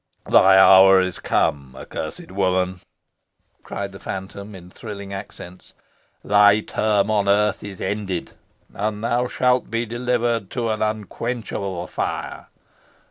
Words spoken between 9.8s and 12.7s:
delivered to unquenchable fire.